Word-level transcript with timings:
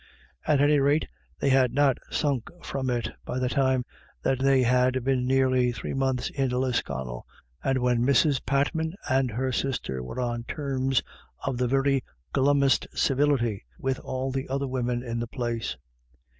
At 0.47 0.59
any 0.61 0.79
rate, 0.79 1.07
they 1.39 1.49
had 1.49 1.73
not 1.75 1.99
sunk 2.09 2.49
from 2.63 2.89
it 2.89 3.11
by 3.23 3.37
the 3.37 3.49
time 3.49 3.85
that 4.23 4.39
they 4.39 4.63
had 4.63 5.03
been 5.03 5.27
nearly 5.27 5.71
three 5.71 5.93
months 5.93 6.31
in 6.31 6.49
Lisconnel, 6.49 7.27
and 7.63 7.77
when 7.77 7.99
Mrs. 8.01 8.43
Patman 8.43 8.95
and 9.07 9.29
her 9.29 9.51
sister 9.51 10.01
were 10.01 10.19
on 10.19 10.43
terms 10.45 11.03
of 11.45 11.59
the 11.59 11.67
very 11.67 12.03
glummest 12.33 12.87
civility 12.95 13.63
with 13.77 13.99
all 13.99 14.31
the 14.31 14.49
other 14.49 14.67
women 14.67 15.03
in 15.03 15.19
the 15.19 15.27
place. 15.27 15.77